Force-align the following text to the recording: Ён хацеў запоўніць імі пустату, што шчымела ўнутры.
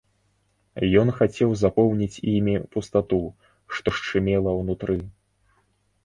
Ён 1.01 1.09
хацеў 1.17 1.51
запоўніць 1.63 2.21
імі 2.31 2.55
пустату, 2.75 3.19
што 3.75 3.87
шчымела 3.99 4.55
ўнутры. 4.61 4.97